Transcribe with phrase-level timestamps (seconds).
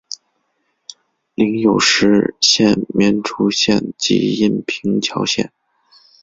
[1.35, 5.53] 领有实县绵竹县及阴平侨县。